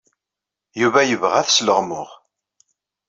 [0.81, 2.09] Yuba yebɣa ad t-sleɣmuɣ.